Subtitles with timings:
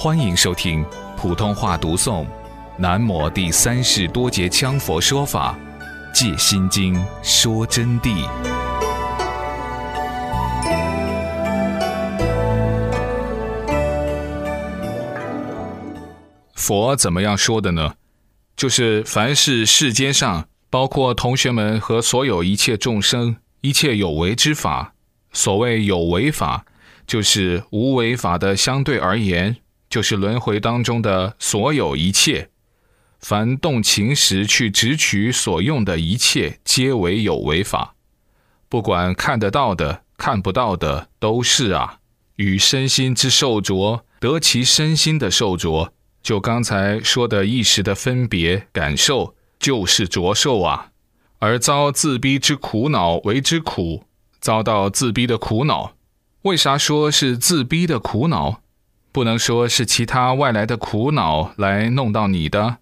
[0.00, 2.24] 欢迎收听普通话读诵
[2.76, 5.58] 《南摩第三世多杰羌佛说法·
[6.14, 8.24] 戒心经》说真谛。
[16.54, 17.94] 佛怎么样说的呢？
[18.56, 24.94] 就是凡是世间上，包括同学们和所有一切众生，一切有为之法。
[25.32, 26.64] 所谓有为法，
[27.04, 29.56] 就是无为法的相对而言，
[29.88, 32.50] 就是轮回当中的所有一切。
[33.20, 37.94] 凡动情时去执取所用的一切，皆为有为法。
[38.68, 41.98] 不管看得到的、看不到的，都是啊。
[42.36, 45.92] 与身心之受着，得其身心的受着。
[46.22, 50.92] 就刚才说的意识的分别感受，就是着受啊，
[51.38, 54.04] 而遭自逼之苦恼为之苦，
[54.38, 55.94] 遭到自逼的苦恼，
[56.42, 58.60] 为啥说是自逼的苦恼？
[59.10, 62.78] 不能说是其他外来的苦恼来弄到你的。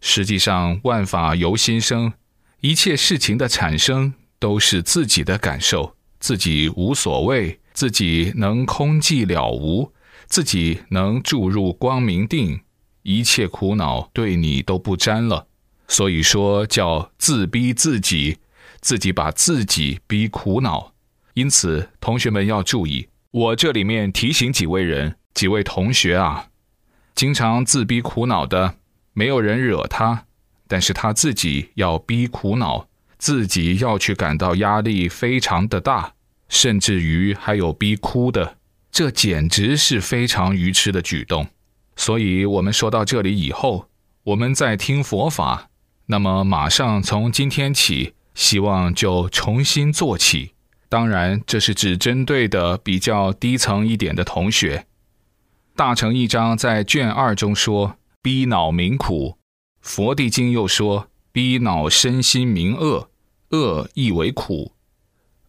[0.00, 2.12] 实际上，万法由心生，
[2.60, 9.92] 一切事情的产生都是自己的感受，自己无所谓，自己能空寂了无，
[10.26, 12.60] 自己能注入光明定。
[13.02, 15.46] 一切苦恼对你都不沾了，
[15.88, 18.38] 所以说叫自逼自己，
[18.80, 20.94] 自己把自己逼苦恼。
[21.34, 26.46] 因此，同学们要注意，我这里面提醒几位人、几位同学啊，
[27.14, 28.76] 经常自逼苦恼的，
[29.12, 30.26] 没有人惹他，
[30.68, 36.14] 但是他自己要逼苦恼，自己要去感到压力非常的大，
[36.48, 38.56] 甚至于还有逼哭的，
[38.92, 41.48] 这简直是非常愚痴的举动。
[41.96, 43.88] 所以，我们说到这里以后，
[44.22, 45.68] 我们在听佛法，
[46.06, 50.52] 那么马上从今天起，希望就重新做起。
[50.88, 54.86] 当然，这是只针对的比较低层一点的同学。
[55.76, 59.38] 大乘一章在卷二中说：“逼恼民苦。”
[59.82, 63.10] 佛地经又说：“逼恼身心名恶，
[63.50, 64.70] 恶亦为苦。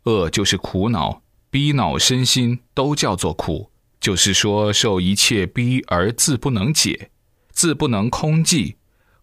[0.06, 3.70] 恶就是苦恼，逼恼身心都叫做苦。”
[4.02, 7.12] 就是说，受一切逼而自不能解，
[7.52, 8.78] 自不能空寂，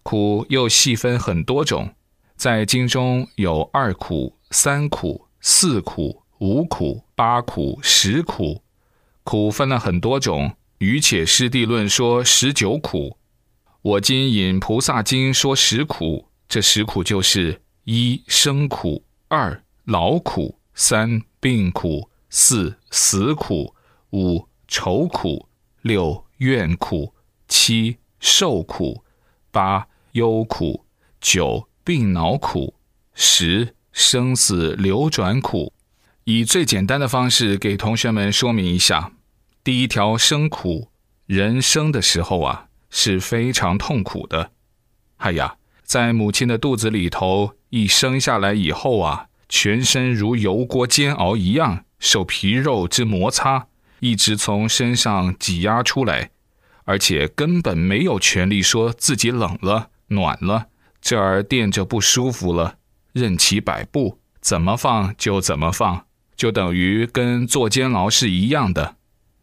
[0.05, 1.97] 苦又细分很多种，
[2.37, 8.63] 在经中有二苦、三苦、四苦、五苦、八苦、十苦，
[9.25, 10.55] 苦分了很多种。
[10.83, 13.17] 于且师地论说十九苦，
[13.83, 16.27] 我今引菩萨经说十苦。
[16.49, 23.73] 这十苦就是一生苦，二劳苦，三病苦，四死苦，
[24.11, 24.49] 五。
[24.67, 25.47] 愁苦，
[25.83, 27.15] 六怨苦，
[27.47, 29.05] 七受苦，
[29.53, 30.85] 八忧苦，
[31.21, 32.75] 九病恼苦，
[33.15, 35.73] 十生死流转苦。
[36.25, 39.13] 以最简单的方式给同学们说明一下：
[39.65, 40.89] 第一条生苦，
[41.25, 44.51] 人生的时候啊是非常痛苦的。
[45.19, 53.69] 哎呀，在母亲的肚子里头，一生下来以后啊，全身如油锅煎熬一样，受皮肉之摩擦。
[54.01, 56.31] 一直从身上挤压出来，
[56.83, 60.67] 而且根本没有权利说自己冷了、暖了，
[61.01, 62.79] 这儿垫着不舒服了，
[63.13, 68.97] 任其摆布，怎么放就怎么放，就等于跟坐监牢是一样的。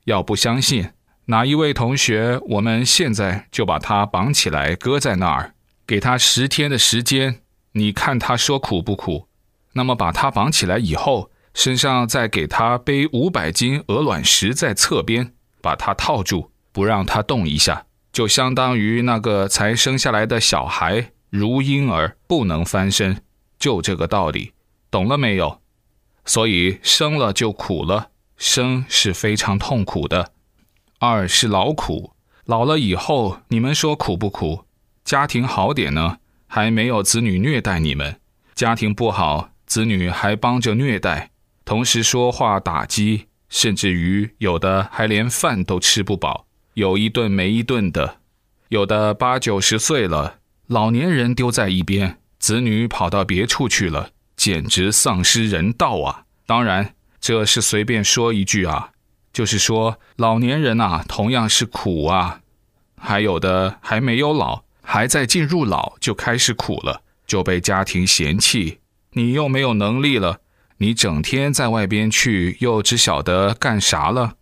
[0.10, 0.90] 要不相信，
[1.26, 5.54] 哪一位同学，我们现在就把他绑起来，搁在那儿，
[5.86, 7.42] 给他十天的时间，
[7.74, 9.28] 你看他说苦不苦？
[9.74, 11.32] 那么把他绑起来以后。
[11.52, 23.24] 身上再给他背五百斤鹅卵石在侧边，把他套住，不让他动一下，就相当于那个才生下来的小孩如婴儿不能翻身，
[23.58, 24.54] 就这个道理，
[24.90, 25.60] 懂了没有？
[26.24, 30.32] 所以生了就苦了，生是非常痛苦的。
[30.98, 32.14] 二是劳苦，
[32.46, 34.66] 老了以后你们说苦不苦？
[35.04, 36.18] 家庭好点呢，
[36.48, 38.14] 还没有子女虐待你们；
[38.56, 41.32] 家庭不好，子女还帮着虐待。
[41.66, 48.20] 同时说话打击，甚至于有的还连饭都吃不饱，有一顿没一顿的；
[48.70, 50.38] 有的八九十岁了，
[50.68, 56.24] 老年人丢在一边，子女跑到别处去了，简直丧失人道啊！
[56.46, 58.92] 当然，这是随便说一句啊，
[59.34, 62.42] 就是说老年人啊，同样是苦啊。
[62.98, 68.80] 还有的还没有老，还在进入老就开始苦了，就被家庭嫌弃，
[69.14, 70.42] 你又没有能力了。
[70.80, 74.36] 你整天在外边去，又只晓得干啥了？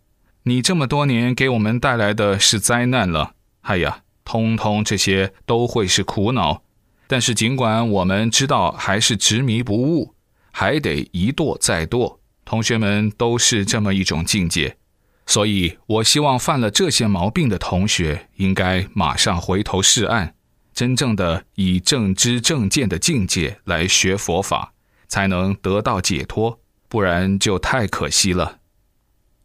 [0.44, 3.34] 你这么多年给我们带来的是灾难了。
[3.62, 6.62] 哎呀，通通这些都会是苦恼。
[7.06, 10.14] 但是尽管我们知道，还是执迷不悟，
[10.52, 12.17] 还得一堕再堕。
[12.48, 14.78] 同学们都是这么一种境界。
[15.26, 20.32] 所以，我希望犯了这些毛病的同学，应该马上回头是岸，
[20.72, 24.72] 真正的以正知正见的境界来学佛法，
[25.06, 26.58] 才能得到解脱，
[26.88, 28.60] 不然就太可惜了。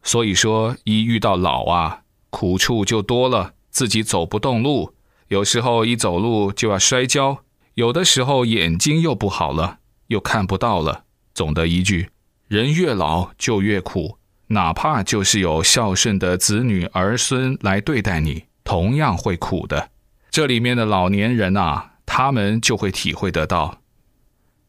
[0.01, 4.95] 所以说，一遇到老啊，苦处就多了，自己走不动路，
[5.27, 7.39] 有时候一走路就要摔跤，
[7.73, 11.03] 有的时候眼睛又不好了，又看不到了。
[11.33, 12.09] 总的一句，
[12.53, 14.19] 人越老就越苦。
[14.50, 19.89] 哪怕就是有孝顺的子女儿孙来对待你，同样会苦的。
[20.29, 23.81] 这里面的老年人啊，他们就会体会得到。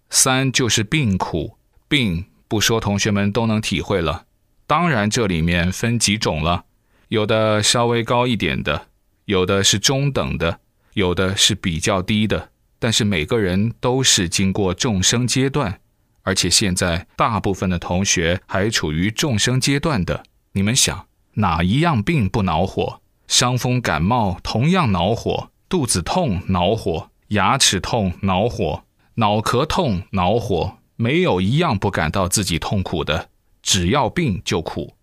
[0.08, 4.24] 三就是病苦，病不说，同学们都能体会了。
[4.66, 6.64] 当然，这里面分几种了，
[7.08, 8.86] 有的稍微高一点的，
[9.26, 10.60] 有的是中等的，
[10.94, 12.48] 有的是比较低的。
[12.78, 15.80] 但是每个人都是经过众生阶段。
[16.24, 23.00] 而且现在大部分的同学还处于众生阶段的，你们想哪一样病不恼火？
[23.26, 28.84] 伤风感冒同样恼火，肚子痛恼火，牙齿痛恼火，
[29.14, 33.30] 脑壳痛恼火，没有一样不感到自己痛苦的。
[33.62, 34.94] 只要病就苦，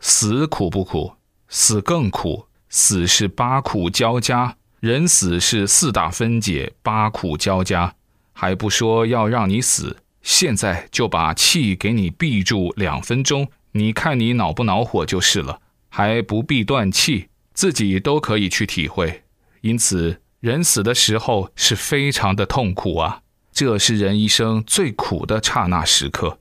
[0.00, 1.14] 死苦不苦？
[1.48, 7.94] 死更苦，死是八苦交加，人死是四大分解，八苦交加，
[8.32, 9.98] 还不说要让你死。
[10.26, 19.22] 现在就把气给你闭住两分钟，你看你恼不恼火就是了，还不必断气，自己都可以去体会。
[19.60, 26.40] 因此，人死的时候是非常的痛苦啊，这是人一生最苦的刹那时刻。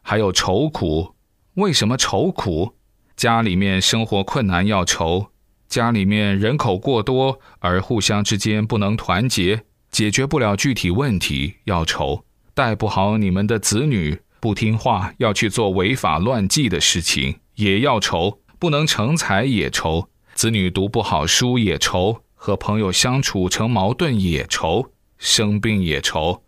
[0.00, 1.16] 还有愁苦，
[1.54, 2.76] 为什么愁苦？
[3.16, 5.32] 家里面生活困难要愁，
[5.68, 12.24] 家里面人口过多而互相之间不能团结，解决不了具体问题要愁。
[12.58, 26.42] 带不好你们的子女，不听话，要去做违法乱纪的事情，也要愁；不能成才也愁；子女读不好书也愁；和朋友相处成矛盾也愁；生病也愁。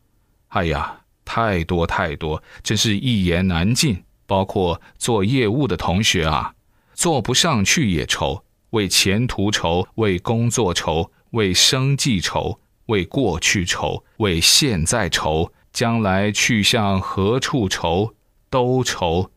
[0.48, 4.02] 哎呀，太多太多，真是一言难尽。
[4.26, 6.54] 包括做业务的同学啊，
[6.92, 15.52] 做不上去也愁，为前途愁，为工作愁，为生计愁，为过去愁，为现在愁。
[15.72, 18.14] 将来去向何处愁？
[18.48, 19.30] 都愁，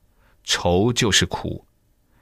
[0.44, 1.66] 愁就是苦。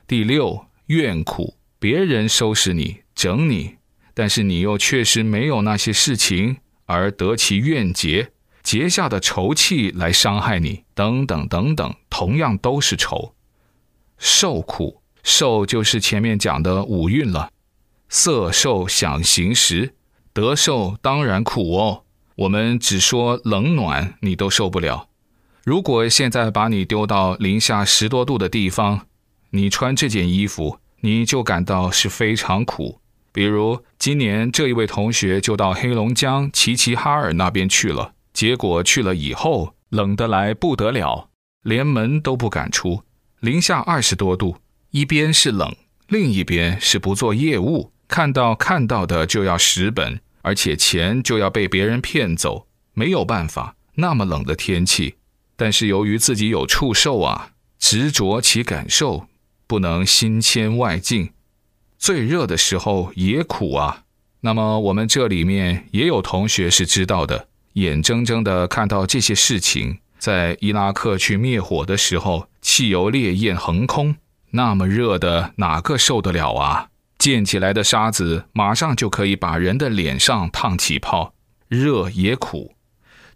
[0.05, 3.77] 第六，怨苦，别人收拾你、整你，
[4.13, 8.31] 但是你又确实没有那些事情，而得其怨结，
[8.61, 13.33] 结下的仇气来伤害你，等等等等，同样都是愁。
[14.17, 17.49] 受苦，受就是前面讲的五蕴了，
[18.09, 19.95] 色、受、想、行、识，
[20.33, 22.00] 得受当然苦哦。
[22.35, 25.09] 我们只说冷暖，你都受不了。
[25.63, 29.07] 如果现在把你丢到零下十多度的地方，
[29.51, 32.99] 你穿这件衣服，你就感到是非常苦。
[33.31, 41.29] 比如今年这一位同学就到黑龙江齐齐哈尔那边去了，结果去了以后冷得来不得了，
[41.63, 43.03] 连门都不敢出。
[43.39, 44.57] 零下二十多度，
[44.89, 45.75] 一边是冷，
[46.07, 50.19] 另一边是不做业务，看到看到的就要蚀本。
[50.41, 53.75] 而且钱就要被别人骗走，没有办法。
[53.95, 55.15] 那么冷的天气，
[55.55, 59.27] 但是由于自己有触受啊，执着其感受，
[59.67, 61.31] 不能心牵外境。
[61.98, 64.03] 最热的时候也苦啊。
[64.39, 74.15] 那么我们这里面也有同学是知道的，眼睁睁的看到这些事情，在伊拉克去灭火的时候，汽油烈焰横空，
[74.51, 76.90] 那么热的，哪个受得了啊？
[77.21, 81.35] 溅起来的沙子马上就可以把人的脸上烫起泡，
[81.67, 82.73] 热也苦，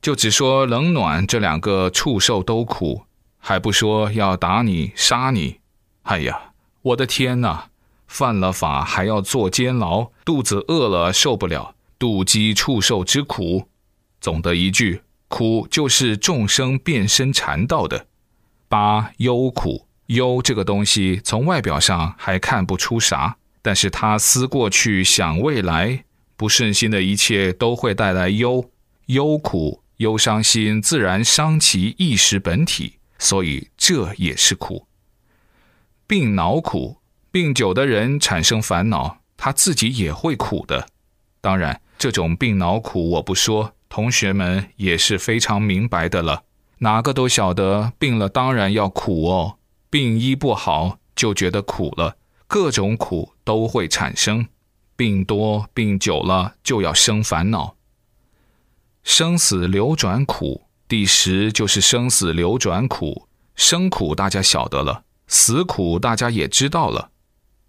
[0.01, 3.03] 就只说冷暖这两个畜兽都苦，
[3.37, 5.59] 还不说要打你杀你。
[6.01, 7.67] 哎呀，我的天哪！
[8.07, 13.69] 犯了法还要坐监牢，肚子饿了受不了，肚饥畜兽之苦。
[14.19, 18.07] 总的一句，苦就是众生变身缠道的。
[18.67, 23.37] 八忧苦，忧这个东西从外表上还看不出啥。
[23.65, 26.03] 但是他思过去，想未来，
[26.37, 28.69] 不顺心的一切都会带来忧、
[29.07, 34.85] 忧苦、忧伤心，自然伤其意识本体，所以这也是苦。
[36.05, 36.97] 病恼苦，
[37.31, 40.87] 病久的人产生烦恼，他自己也会苦的。
[41.41, 46.43] 当然，这种病恼苦我不说，同学们也是非常明白的了，
[46.77, 49.57] 哪个都晓得，病了当然要苦哦，
[49.89, 52.17] 病医不好就觉得苦了。
[52.47, 54.47] 各种苦都会产生，
[54.95, 57.75] 病多病久了就要生烦恼。
[59.03, 63.27] 生死流转苦，第十就是生死流转苦。
[63.55, 67.11] 生苦大家晓得了，死苦大家也知道了。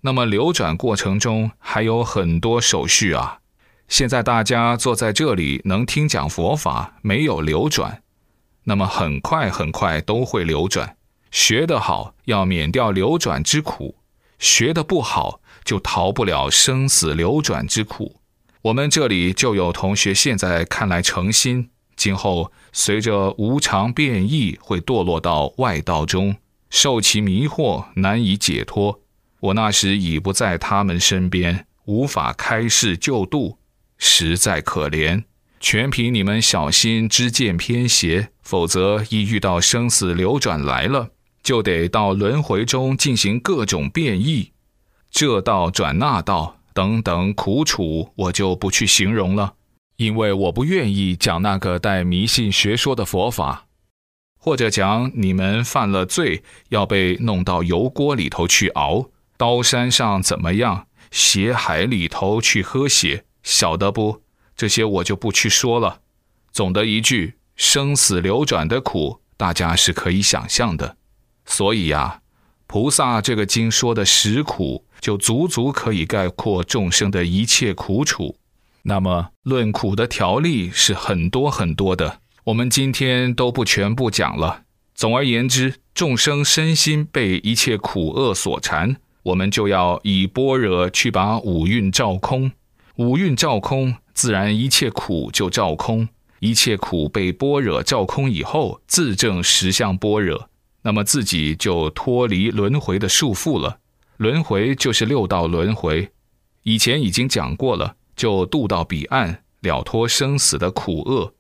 [0.01, 3.41] 那么流转过程中还有很多手续啊。
[3.89, 8.03] 现在大家坐在这里能听讲佛法，没有流转，
[8.65, 10.97] 那么很快很快都会流转。
[11.31, 13.95] 学得好，要免掉流转之苦；
[14.39, 18.21] 学得不好，就逃不了生死流转之苦。
[18.63, 26.37] 我们这里就有同学现在看来诚心，今后随着无常变异，会堕落到外道中，
[26.69, 29.01] 受其迷惑，难以解脱。
[29.41, 33.59] 我那时已不在他们身边，无法开示救度。
[33.99, 35.25] 实在可怜，
[35.61, 41.11] 全凭你们小心知见偏邪，否则一遇到生死流转来了，
[41.47, 44.51] 就得到轮回中进行各种变异，
[45.13, 49.55] 这道转那道等等苦楚，我就不去形容了，
[49.95, 53.67] 因为我不愿意讲那个带迷信学说的佛法，
[54.37, 63.25] 或者讲你们犯了罪要被弄到油锅里头去熬，刀山上怎么样，血海里头去喝血。
[63.45, 64.23] 晓得不？
[64.57, 66.01] 这些我就不去说了。
[66.51, 70.97] 总的一句，生死流转的苦，大家是可以想象的。
[71.47, 72.21] 所以呀，
[72.67, 78.37] 菩萨这个经说的实苦，就足足可以概括众生的一切苦楚。
[78.83, 84.63] 那么论苦的条例是很多很多的，我们今天都不全部讲了。
[84.95, 92.53] 总而言之，众生身心被一切苦厄所缠，我们就要以般若去把五蕴照空。
[92.97, 96.09] 五蕴照空，自然一切苦就照空。
[96.41, 100.49] 一切苦被般若照空以后，自证实相般若，
[100.87, 103.81] 那么自己就脱离轮回的束缚了。
[104.19, 106.09] 轮回就是六道轮回，
[106.63, 111.35] 以前已经讲过了，就渡到彼岸，了脱生死的苦厄。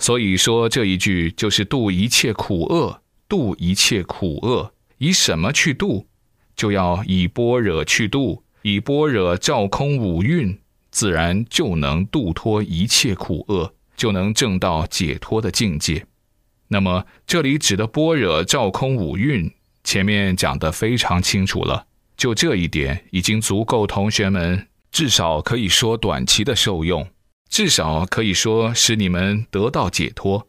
[0.00, 6.08] 所以说这一句就是渡一切苦厄，渡一切苦厄，以什么去渡？
[6.56, 10.58] 就要以般若去渡，以般若照空五蕴。
[10.90, 16.04] 自然就能度脱一切苦厄，就能证到解脱的境界。
[16.72, 21.86] 那么这里指的般若照空五蕴，前面讲的非常清楚了，
[22.16, 27.08] 就这一点已经足够同学们至少可以说短期的受用，
[27.48, 30.46] 至少可以说使你们得到解脱。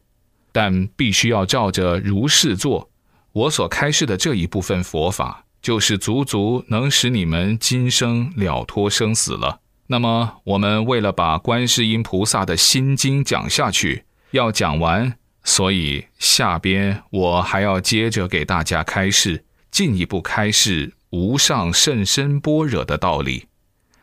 [0.52, 2.90] 但必须要照着如是做。
[3.32, 9.60] 我所开示的这一部分佛法，就是足足能使你们今生了脱生死了。
[9.86, 23.46] 那么，我们为了把观世音菩萨的心经讲下去，要讲完，所以下边我还要接着给大家开示，进一步开示无上甚深般若的道理。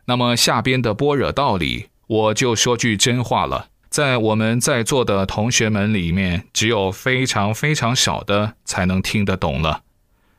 [0.06, 9.84] 那么下边的般若道理，我就说句真话了，在我们在座的同学们里面，只有非常非常少的才能听得懂了，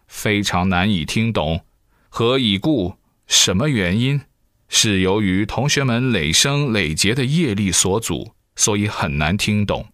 [0.07, 1.65] 非常难以听懂。
[2.09, 2.97] 何以故？
[3.27, 4.23] 什么原因？
[4.69, 9.87] 是由于同学们累生累劫的业力所阻，所以很难听懂。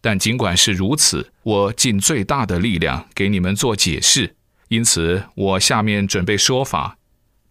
[0.00, 4.36] 但尽管是如此，我尽最大的力量给你们做解释。
[4.68, 6.98] 因此，我下面准备说法，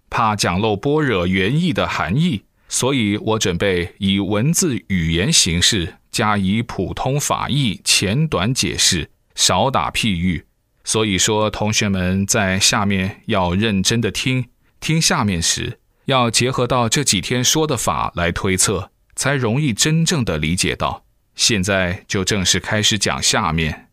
[0.10, 10.46] 怕讲漏般若原意的含义，所以我准备以文字语言形式加以普通法义简短解释，少打譬喻。
[10.84, 14.46] 所以说，同学们在下面要认真的听，
[14.80, 15.80] 听下面时。
[16.06, 21.04] 要结合到这几天说的法来推测，才容易真正的理解到。
[21.38, 23.87] 现在就正式开始讲下面。